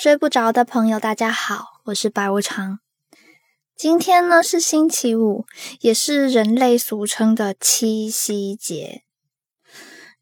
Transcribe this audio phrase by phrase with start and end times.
[0.00, 2.78] 睡不着的朋友，大家好，我是白无常。
[3.74, 5.44] 今天呢是星期五，
[5.80, 9.02] 也是人类俗称的七夕节。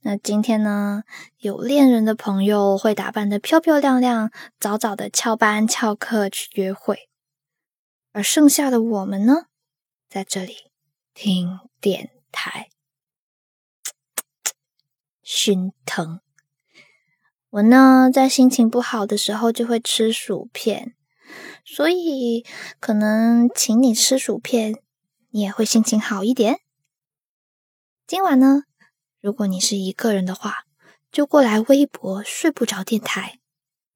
[0.01, 1.03] 那今天呢，
[1.37, 7.11] 有恋人的朋友会打扮的漂漂亮亮，早早的翘班翘课去约会，
[8.13, 9.49] 而剩下的我们呢，
[10.08, 10.71] 在这里
[11.13, 12.71] 听电台，
[15.22, 16.23] 心疼。
[17.57, 20.95] 我呢，在心情不好的时候就会吃薯片，
[21.65, 22.45] 所以
[22.80, 24.75] 可能请你吃薯片，
[25.30, 26.61] 你也会心情好一点。
[28.07, 28.65] 今晚呢，
[29.23, 30.66] 如果你是一个人的话，
[31.11, 33.39] 就过来微博睡不着电台，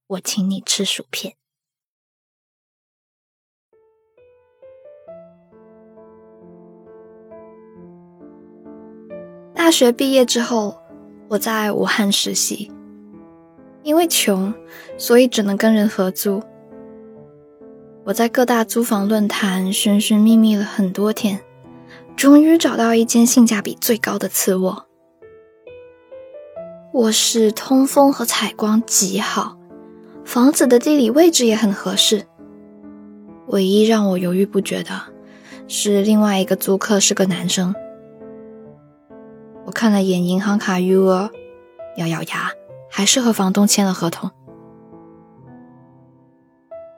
[0.06, 1.36] 我请你吃薯片。
[9.54, 10.80] 大学毕业之后，
[11.28, 12.72] 我在武汉实习。
[13.82, 14.52] 因为穷，
[14.98, 16.42] 所以只能跟人合租。
[18.04, 21.40] 我在各大租房论坛寻寻觅觅了很多天，
[22.16, 24.86] 终于找到一间性价比最高的次卧。
[26.92, 29.56] 卧室通风和采光极好，
[30.24, 32.26] 房子的地理位置也很合适。
[33.46, 35.02] 唯一让我犹豫不决的
[35.68, 37.74] 是，另外一个租客是个男生。
[39.66, 41.30] 我看了眼银行卡余额，
[41.96, 42.50] 咬咬牙。
[42.90, 44.30] 还是和房东签了合同。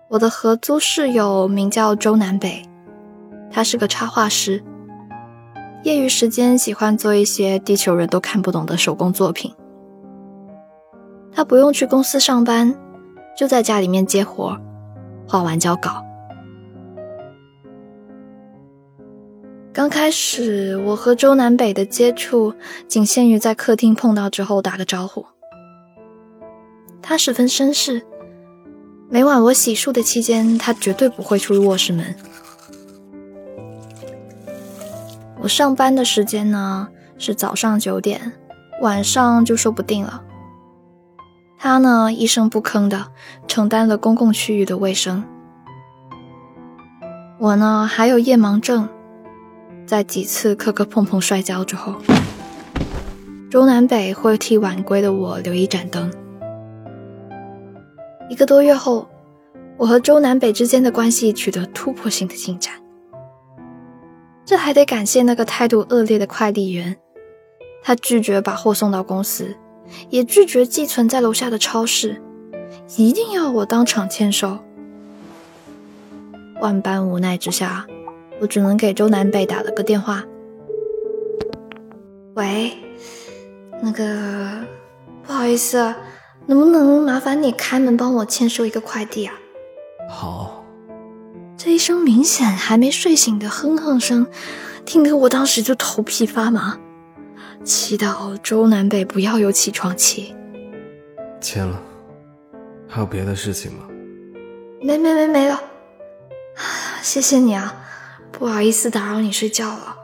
[0.09, 2.63] 我的合租室友名叫周南北，
[3.51, 4.63] 他是个插画师，
[5.85, 9.55] 业余时间喜欢做一些地球人都看不懂的手工作品。
[11.33, 12.75] 他不用去公司上班，
[13.35, 14.59] 就在家里面接活，
[15.27, 16.05] 画完交稿。
[19.73, 22.53] 刚开始我和周南北的接触
[22.87, 25.25] 仅限于在客厅碰到之后打个招呼。
[27.03, 28.01] 他十分绅士，
[29.11, 32.15] 每晚我洗漱的期间，他绝对不会出入卧室门。
[35.41, 36.89] 我上班的时间呢
[37.19, 38.33] 是早上九点，
[38.81, 40.23] 晚上就说不定了。
[41.59, 43.09] 他呢一声不吭的
[43.47, 45.25] 承担了公共区域的卫生。
[47.39, 48.89] 我呢还有夜盲症，
[49.85, 51.97] 在几次磕磕碰碰摔跤之后，
[53.51, 56.11] 中南北会替晚归的我留一盏灯。
[58.33, 59.07] 一个多月后，
[59.77, 62.73] 我和周南北之间的关系取得突破性的进展。
[64.43, 66.97] 这还得感谢那个态度恶劣的快递员，
[67.83, 69.55] 他拒绝把货送到公司，
[70.09, 72.23] 也拒绝寄存在楼下的超市，
[72.97, 74.59] 一定要我当场签收。
[76.63, 77.87] 万般无奈之下，
[78.41, 80.25] 我只能给周南北打了个电话
[82.33, 82.73] ：“喂，
[83.83, 84.65] 那个，
[85.23, 85.95] 不好意思。”
[86.47, 89.35] 能不能麻烦你开门帮我签收一个快递啊？
[90.09, 90.65] 好。
[91.57, 94.27] 这一声明显还没睡醒的哼哼声，
[94.85, 96.77] 听得我当时就头皮发麻，
[97.63, 100.35] 祈祷周南北不要有起床气。
[101.41, 101.81] 签了。
[102.89, 103.85] 还有别的事情吗？
[104.81, 105.61] 没没没没了。
[107.01, 107.75] 谢谢你啊，
[108.33, 109.97] 不好意思打扰你睡觉了。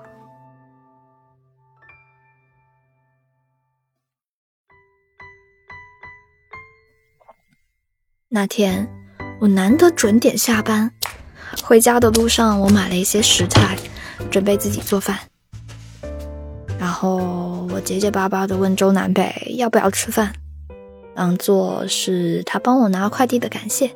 [8.30, 8.86] 那天
[9.40, 10.92] 我难得准点下班，
[11.62, 13.74] 回家的路上我买了一些食材，
[14.30, 15.18] 准备自己做饭。
[16.78, 20.34] 然后我结结巴巴的问周南北要不要吃饭，
[21.14, 23.90] 当做是他帮我拿快递的感谢。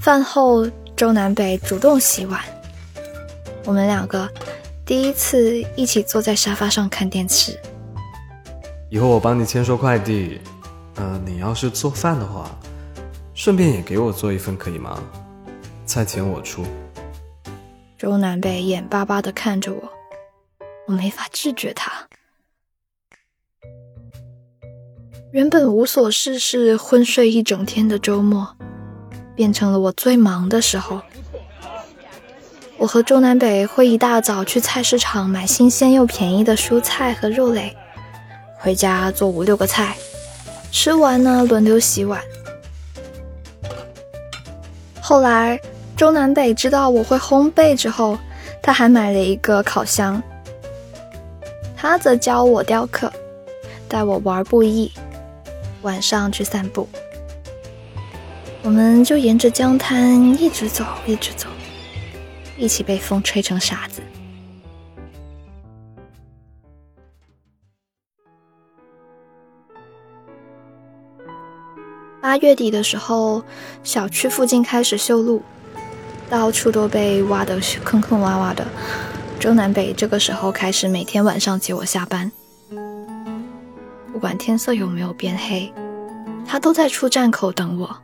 [0.00, 2.40] 饭后，周南北主动洗碗，
[3.64, 4.28] 我们两个
[4.84, 7.56] 第一次一起坐在沙发上看电视。
[8.90, 10.40] 以后我帮你签收快递。
[10.96, 12.50] 呃，你要是做饭的话，
[13.34, 15.02] 顺便也给我做一份可以吗？
[15.86, 16.64] 菜钱我出。
[17.98, 19.88] 周南北眼巴巴的看着我，
[20.86, 21.90] 我没法拒绝他。
[25.32, 28.56] 原本无所事事、昏睡一整天的周末，
[29.34, 31.00] 变成了我最忙的时候。
[32.76, 37.74] 我和周南北会一大早去菜市场买新鲜又便宜的蔬菜和肉类，
[38.58, 39.96] 回家做五六个菜。
[40.72, 42.20] 吃完呢，轮流洗碗。
[45.00, 45.60] 后来，
[45.96, 48.18] 周南北知道我会烘焙之后，
[48.62, 50.20] 他还买了一个烤箱。
[51.76, 53.12] 他则教我雕刻，
[53.86, 54.90] 带我玩布艺，
[55.82, 56.88] 晚上去散步。
[58.62, 61.48] 我们就沿着江滩一直走，一直走，
[62.56, 64.00] 一起被风吹成傻子。
[72.22, 73.42] 八月底的时候，
[73.82, 75.42] 小区附近开始修路，
[76.30, 78.64] 到处都被挖得坑坑洼洼的。
[79.40, 82.30] 周南北这个时候开始每天晚上接我下班，
[84.12, 85.74] 不管天色有没有变黑，
[86.46, 87.96] 他都在出站口等我。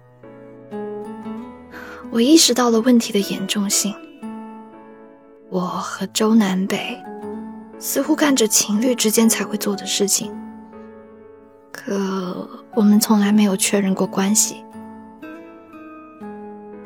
[2.10, 3.94] 我意识到了问题的严重性。
[5.48, 7.00] 我和周南北
[7.78, 10.36] 似乎干着情侣之间才会做的事情，
[11.70, 14.62] 可我们从来没有确认过关系。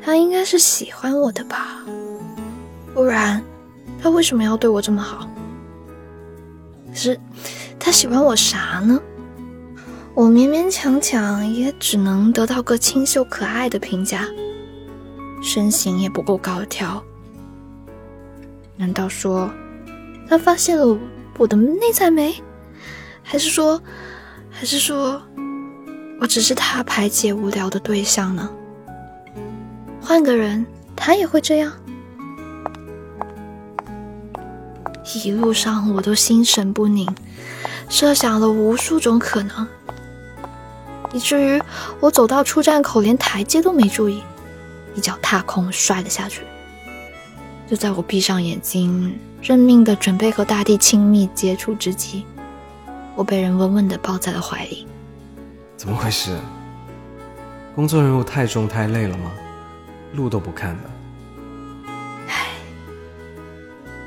[0.01, 1.85] 他应该是喜欢我的吧，
[2.95, 3.39] 不然
[4.01, 5.29] 他为什么要对我这么好？
[6.89, 7.19] 可是
[7.79, 8.99] 他喜欢我啥呢？
[10.15, 14.27] 我勉勉强强也只能得到个清秀可爱的评价，
[15.43, 17.03] 身形也不够高挑。
[18.75, 19.47] 难道说
[20.27, 20.97] 他发现了
[21.37, 22.41] 我的内在美，
[23.21, 23.79] 还是说，
[24.49, 25.21] 还是说
[26.23, 28.49] 我只是他排解无聊的对象呢？
[30.01, 30.65] 换个人，
[30.95, 31.73] 他也会这样。
[35.13, 37.13] 一路上我都心神不宁，
[37.89, 39.67] 设想了无数种可能，
[41.11, 41.61] 以至于
[41.99, 44.23] 我走到出站口，连台阶都没注意，
[44.95, 46.43] 一脚踏空摔了下去。
[47.69, 52.23] 就在我闭上眼睛，认命的准备和大地亲密接触之际，
[53.13, 54.87] 我被人稳稳的抱在了怀里。
[55.83, 56.39] 怎么回事？
[57.75, 59.33] 工作任务太重太累了吗？
[60.13, 60.89] 路都不看的。
[62.29, 62.51] 唉，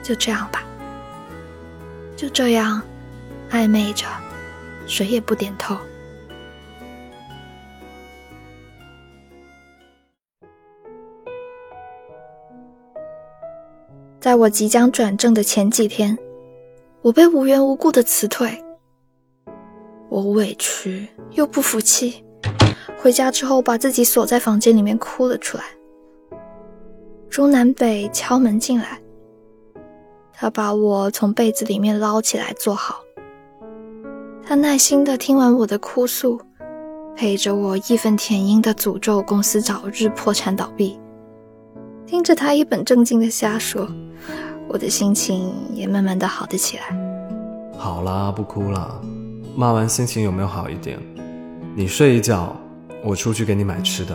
[0.03, 0.65] 就这样吧。
[2.17, 2.81] 就这样，
[3.51, 4.07] 暧昧着，
[4.87, 5.77] 谁也不点头。
[14.19, 16.17] 在我即将转正的前几天，
[17.03, 18.65] 我被无缘无故的辞退，
[20.09, 22.25] 我委屈又不服气，
[22.99, 25.65] 回家之后把自己锁在房间里面哭了出来。
[27.29, 29.01] 中南北敲门进来，
[30.33, 33.01] 他把我从被子里面捞起来坐好，
[34.45, 36.41] 他耐心的听完我的哭诉，
[37.15, 40.99] 陪着我义愤填膺的诅咒公司早日破产倒闭。
[42.07, 43.87] 听着他一本正经的瞎说，
[44.69, 46.97] 我的心情也慢慢的好了起来。
[47.77, 49.03] 好啦，不哭了。
[49.59, 50.99] 骂完心情有没有好一点？
[51.75, 52.55] 你睡一觉，
[53.03, 54.15] 我出去给你买吃的。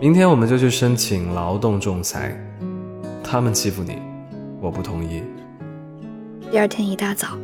[0.00, 2.34] 明天我们就去申请劳动仲裁。
[3.22, 3.98] 他们欺负你，
[4.58, 5.22] 我不同意。
[6.50, 7.36] 第二天一大早，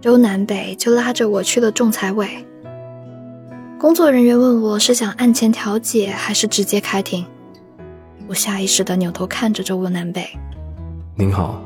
[0.00, 2.28] 周南北就拉着我去了仲裁委。
[3.76, 7.26] 工作人员问我是想案前调解还是直接开庭。
[8.28, 10.24] 我下意识的扭头看着周南北。
[11.16, 11.60] 您好，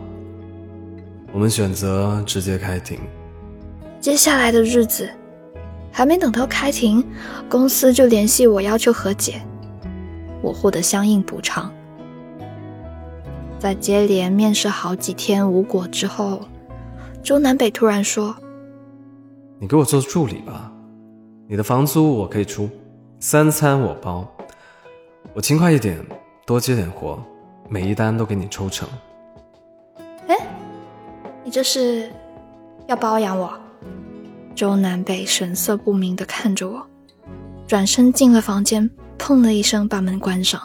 [1.35, 2.99] 我们选择直接开庭。
[4.00, 5.11] 接下来的日子，
[5.93, 7.06] 还没等到开庭，
[7.50, 9.43] 公司就联系我要求和解，
[10.41, 11.70] 我获得相应补偿。
[13.58, 16.41] 在接连面试好几天无果之后，
[17.23, 18.35] 周南北突然说
[19.61, 20.73] ：“你给我做助理吧，
[21.47, 22.70] 你的房租我可以出，
[23.19, 24.26] 三餐我包，
[25.35, 26.02] 我勤快一点。”
[26.47, 27.23] 多接点活，
[27.69, 28.88] 每一单都给你抽成。
[30.26, 30.37] 哎，
[31.44, 32.11] 你这是
[32.88, 33.52] 要包养我？
[34.61, 36.87] 周南北神色不明的看着我，
[37.67, 40.61] 转身进了房间，砰的一声把门关上。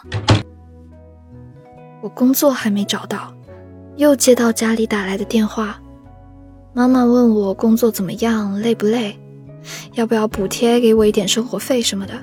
[2.02, 3.34] 我工作还没找到，
[3.96, 5.82] 又接到家里打来的电话，
[6.74, 9.18] 妈妈问我工作怎么样，累不累，
[9.94, 12.14] 要不要补贴给我一点生活费什么的。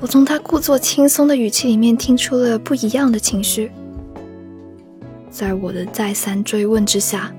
[0.00, 3.70] 我从他故作轻松的语气里面听出了不一样的情绪，
[5.28, 7.30] 在我的再三追问之下，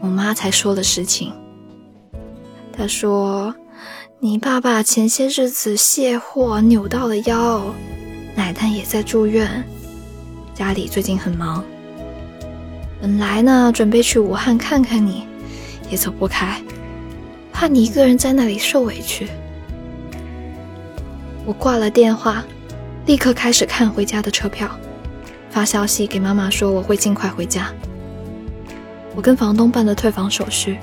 [0.00, 1.32] 我妈才说了实情。
[2.76, 3.54] 他说
[4.18, 7.62] ：“你爸爸前些日子卸货扭到了腰，
[8.34, 9.64] 奶奶也在住院，
[10.54, 11.64] 家里最近很忙。
[13.00, 15.26] 本来呢，准备去武汉看看你，
[15.88, 16.60] 也走不开，
[17.52, 19.28] 怕你一个人在那里受委屈。”
[21.46, 22.44] 我挂了电话，
[23.06, 24.68] 立刻开始看回家的车票，
[25.50, 27.72] 发消息给妈妈说我会尽快回家。
[29.14, 30.78] 我跟房东办了退房手续，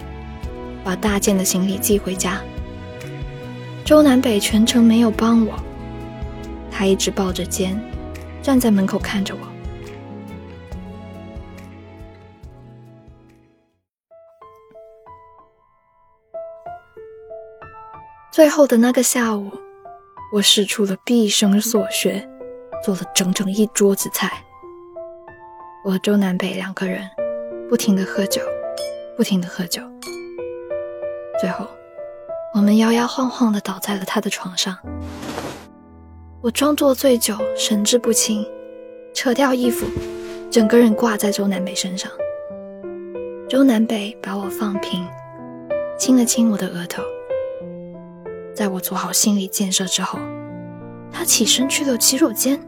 [0.83, 2.41] 把大件的行李寄回家。
[3.85, 5.53] 周南北全程没有帮我，
[6.71, 7.79] 他一直抱着肩，
[8.41, 9.41] 站在门口看着我。
[18.31, 19.51] 最后的那个下午。
[20.33, 22.25] 我使出了毕生所学，
[22.81, 24.31] 做了整整一桌子菜。
[25.83, 27.05] 我和周南北两个人
[27.67, 28.41] 不停的喝酒，
[29.17, 29.81] 不停的喝酒。
[31.41, 31.65] 最后，
[32.53, 34.77] 我们摇摇晃晃地倒在了他的床上。
[36.39, 38.45] 我装作醉酒，神志不清，
[39.11, 39.87] 扯掉衣服，
[40.51, 42.11] 整个人挂在周南北身上。
[43.49, 45.03] 周南北把我放平，
[45.97, 47.01] 亲了亲我的额头。
[48.53, 50.19] 在我做好心理建设之后，
[51.11, 52.59] 他起身去了洗手间。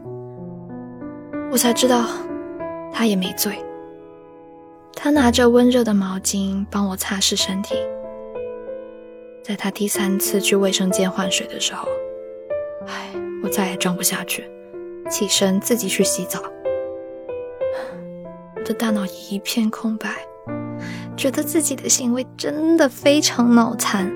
[1.52, 2.06] 我才知道，
[2.92, 3.56] 他也没醉。
[4.96, 7.76] 他拿着温热的毛巾帮我擦拭身体。
[9.44, 11.86] 在他第三次去卫生间换水的时候，
[12.86, 13.10] 唉，
[13.42, 14.50] 我再也装不下去，
[15.10, 16.40] 起身自己去洗澡。
[18.56, 20.08] 我的大脑一片空白，
[21.14, 24.10] 觉得自己的行为真的非常脑残。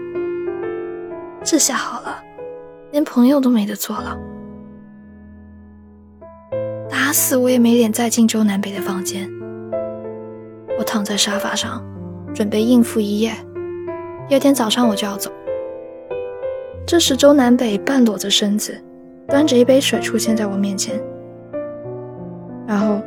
[1.45, 2.23] 这下好了，
[2.93, 4.19] 连朋友都没得做了。
[6.89, 9.31] 打死我也没脸再进周南北的房间。
[10.79, 11.85] 我躺在沙发上，
[12.35, 13.35] 准备应付一夜。
[14.29, 15.31] 第二天早上我就要走。
[16.87, 18.79] 这时，周南北半裸着身子，
[19.27, 21.01] 端着一杯水出现在我面前，
[22.67, 23.01] 然后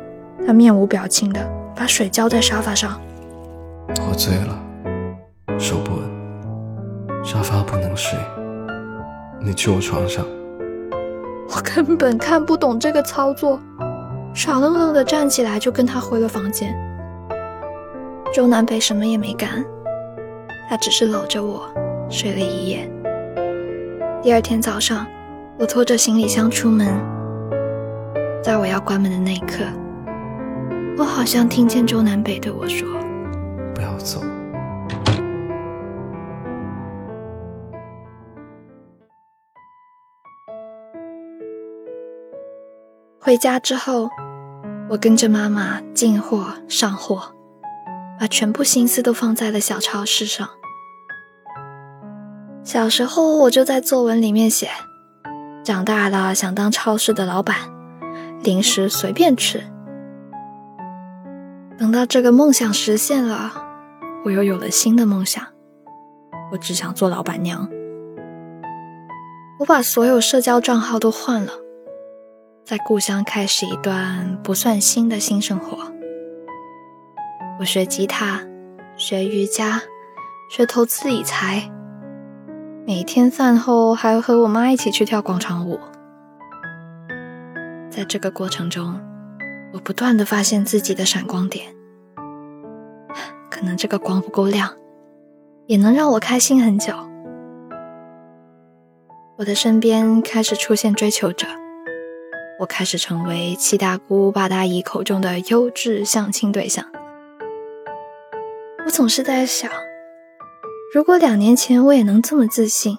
[0.44, 1.40] 他面无表情的
[1.76, 3.00] 把水浇在沙发上。
[3.88, 8.18] 我醉了，手不稳，沙发不能睡，
[9.40, 10.24] 你去我床上。
[11.54, 13.60] 我根本看不懂这个操作，
[14.34, 16.74] 傻愣愣的站起来就跟他回了房间。
[18.34, 19.64] 周南北什么也没干。
[20.68, 21.68] 他只是搂着我
[22.08, 22.90] 睡了一夜。
[24.22, 25.06] 第二天早上，
[25.58, 26.86] 我拖着行李箱出门，
[28.42, 29.64] 在我要关门的那一刻，
[30.96, 32.88] 我好像听见周南北对我说
[33.74, 34.22] ：“不要走。”
[43.18, 44.08] 回家之后，
[44.90, 47.22] 我跟着妈妈进货上货，
[48.22, 50.48] 把全部心思都放在了小超市上。
[52.62, 54.70] 小时候我就在作文里面写，
[55.64, 57.56] 长大了想当超市的老板，
[58.44, 59.64] 零食随便吃。
[61.76, 63.54] 等到这个梦想实现了，
[64.24, 65.44] 我又有了新的梦想，
[66.52, 67.68] 我只想做老板娘。
[69.58, 71.50] 我把所有社交账号都换了，
[72.64, 75.91] 在故乡开始一段不算新的新生活。
[77.60, 78.40] 我学吉他，
[78.96, 79.80] 学瑜伽，
[80.50, 81.70] 学投资理财。
[82.86, 85.78] 每天饭后还要和我妈一起去跳广场舞，
[87.90, 88.98] 在这个过程中，
[89.72, 91.74] 我不断的发现自己的闪光点。
[93.50, 94.74] 可能这个光不够亮，
[95.66, 96.92] 也能让我开心很久。
[99.36, 101.46] 我的身边开始出现追求者，
[102.58, 106.84] 我开始成为七大姑八大姨口中的优质相亲对象。
[108.84, 109.70] 我总是在想。
[110.92, 112.98] 如果两年前我也能这么自信，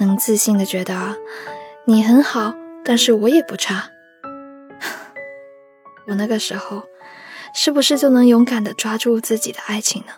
[0.00, 1.16] 能自信的觉得
[1.84, 3.88] 你很好，但是我也不差，
[6.08, 6.82] 我那个时候
[7.54, 10.12] 是不是就能勇敢的抓住自己的爱情呢？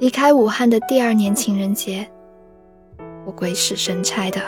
[0.00, 2.10] 离开武汉的第二年情人节，
[3.26, 4.40] 我鬼使神差的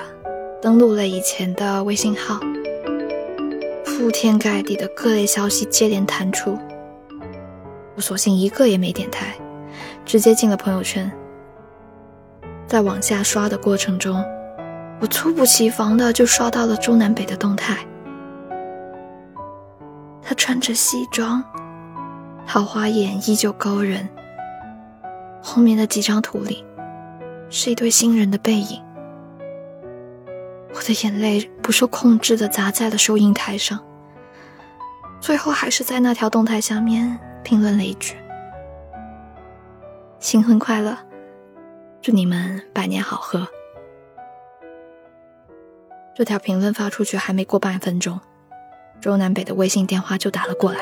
[0.62, 2.38] 登录了以前的微信号。
[3.84, 6.56] 铺天盖地的各类消息接连弹出，
[7.96, 9.34] 我索性一个也没点开，
[10.04, 11.10] 直接进了朋友圈。
[12.64, 14.24] 在往下刷的过程中，
[15.00, 17.84] 我猝不及防的就刷到了周南北的动态。
[20.22, 21.42] 他穿着西装，
[22.46, 24.08] 桃花眼依旧勾人。
[25.42, 26.64] 后面的几张图里，
[27.50, 28.80] 是一对新人的背影。
[30.74, 33.78] 我的眼泪不受控制的砸在了收银台上。
[35.20, 38.16] 最后还是在那条动态下面评论了一句
[40.18, 40.98] ：“新婚快乐，
[42.00, 43.46] 祝你们百年好合。”
[46.16, 48.20] 这条评论发出去还没过半分钟，
[49.00, 50.80] 周南北的微信电话就打了过来。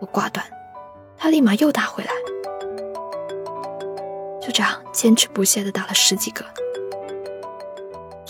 [0.00, 0.44] 我挂断，
[1.18, 2.10] 他立马又打回来，
[4.40, 6.42] 就这样坚持不懈的打了十几个。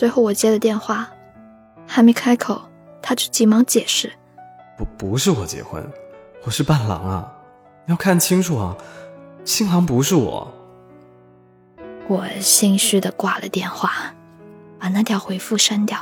[0.00, 1.11] 最后我接了电话，
[1.87, 2.62] 还没开口。
[3.02, 4.11] 他就急忙解释
[4.78, 5.87] ：“不，不是我结婚，
[6.42, 7.30] 我是伴郎啊！
[7.85, 8.75] 你要看清楚啊，
[9.45, 10.50] 新郎不是我。”
[12.09, 14.14] 我心虚的挂了电话，
[14.78, 15.99] 把那条回复删掉。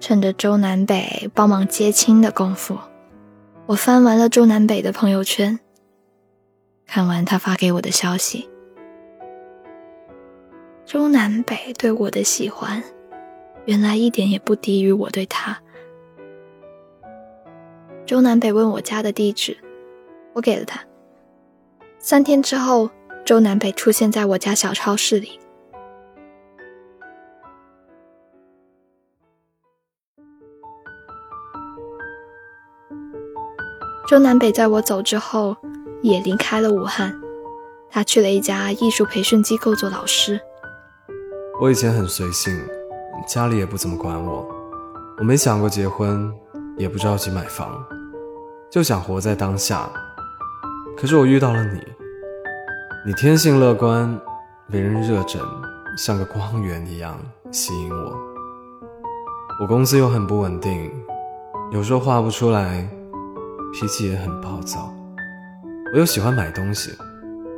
[0.00, 2.78] 趁着周南北帮忙接亲的功夫，
[3.66, 5.60] 我翻完了周南北的朋友圈，
[6.86, 8.48] 看完他发给我的消息。
[10.86, 12.82] 周南北对我的喜欢。
[13.64, 15.58] 原来一点也不低于我对他，
[18.04, 19.56] 周南北问我家的地址，
[20.34, 20.78] 我给了他。
[21.98, 22.90] 三天之后，
[23.24, 25.40] 周南北出现在我家小超市里。
[34.06, 35.56] 周南北在我走之后，
[36.02, 37.18] 也离开了武汉，
[37.88, 40.38] 他去了一家艺术培训机构做老师。
[41.60, 42.52] 我以前很随性，
[43.28, 44.44] 家里也不怎么管我，
[45.18, 46.32] 我没想过结婚，
[46.76, 47.70] 也不着急买房，
[48.68, 49.88] 就想活在当下。
[50.96, 51.80] 可是我遇到了你，
[53.06, 54.20] 你天性乐观，
[54.72, 55.40] 为人热忱，
[55.96, 57.16] 像个光源一样
[57.52, 58.18] 吸引我。
[59.60, 60.90] 我工资又很不稳定，
[61.70, 62.88] 有时候画不出来。
[63.72, 64.94] 脾气也很暴躁，
[65.92, 66.92] 我又喜欢买东西，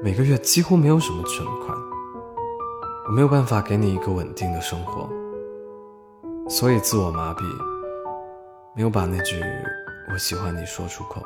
[0.02, 1.76] 每个月几乎没有什么存款，
[3.08, 5.08] 我没有办法给你一个稳定的生活，
[6.50, 7.44] 所以自我麻痹，
[8.74, 9.40] 没有把那句
[10.12, 11.22] “我喜欢你”说出口。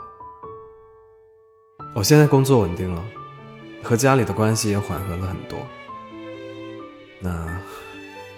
[1.95, 3.03] 我现在工作稳定了，
[3.83, 5.59] 和家里的关系也缓和了很多。
[7.19, 7.59] 那，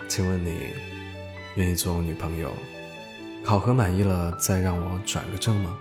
[0.07, 0.69] 请问你
[1.57, 2.53] 愿意做我女朋友？
[3.45, 5.77] 考核满意了再让我转个正吗？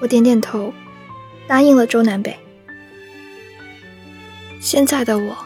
[0.00, 0.74] 我点点头，
[1.46, 2.36] 答应了周南北。
[4.60, 5.36] 现在的我，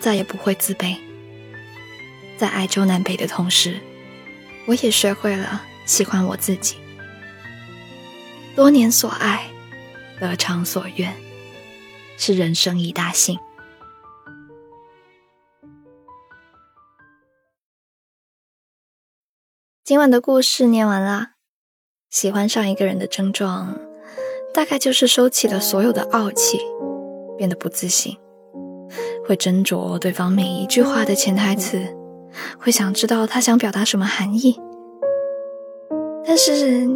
[0.00, 0.96] 再也不会自卑。
[2.36, 3.80] 在爱周南北的同时，
[4.66, 6.76] 我也学会了喜欢我自己。
[8.54, 9.50] 多年所爱，
[10.20, 11.14] 得偿所愿，
[12.16, 13.38] 是人生一大幸。
[19.84, 21.30] 今晚的故事念完了，
[22.10, 23.78] 喜欢上一个人的症状。
[24.54, 26.58] 大概就是收起了所有的傲气，
[27.36, 28.18] 变得不自信，
[29.26, 31.80] 会斟酌对方每一句话的潜台词，
[32.58, 34.58] 会想知道他想表达什么含义。
[36.26, 36.86] 但是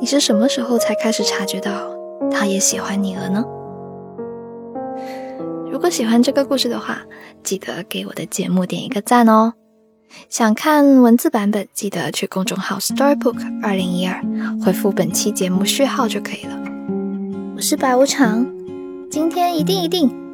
[0.00, 1.94] 你是什么时候才开始察觉到
[2.30, 3.44] 他也喜欢你了呢？
[5.70, 7.02] 如果喜欢这个故事的话，
[7.42, 9.52] 记得给我的节目点一个赞哦。
[10.28, 14.20] 想看文字版本，记得去公众号 Storybook 二零一二
[14.64, 16.58] 回复本期节目序号就可以了。
[17.56, 18.44] 我是白无常，
[19.10, 20.10] 今天一定一定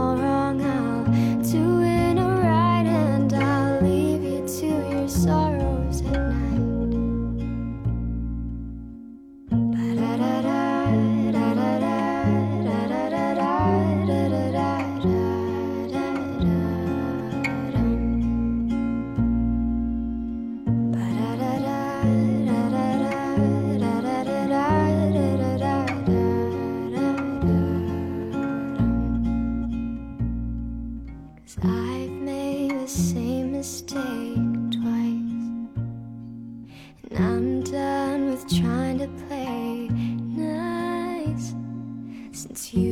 [0.00, 0.29] alright.
[38.44, 41.54] trying to play nice.
[42.32, 42.89] Since you